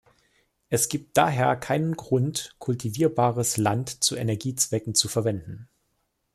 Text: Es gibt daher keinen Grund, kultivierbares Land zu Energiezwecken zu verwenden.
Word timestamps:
Es 0.71 0.89
gibt 0.89 1.15
daher 1.15 1.55
keinen 1.55 1.93
Grund, 1.95 2.55
kultivierbares 2.57 3.57
Land 3.57 4.03
zu 4.03 4.15
Energiezwecken 4.15 4.95
zu 4.95 5.07
verwenden. 5.07 5.67